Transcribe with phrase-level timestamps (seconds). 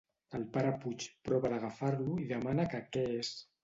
[0.37, 3.37] El pare Puig prova d'agafar-lo i demana que què és.